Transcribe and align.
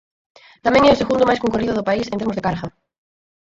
Tamén 0.65 0.83
é 0.85 0.91
o 0.93 0.99
segundo 1.01 1.27
máis 1.29 1.41
concorrido 1.43 1.73
do 1.77 1.87
país 1.89 2.05
en 2.07 2.19
termos 2.19 2.37
de 2.37 2.45
carga. 2.47 2.67